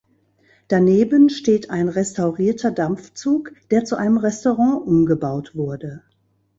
Daneben 0.67 1.29
steht 1.29 1.69
ein 1.69 1.87
restaurierter 1.87 2.71
Dampfzug, 2.71 3.53
der 3.69 3.85
zu 3.85 3.97
einem 3.97 4.17
Restaurant 4.17 4.83
umgebaut 4.87 5.51
wurde. 5.55 6.01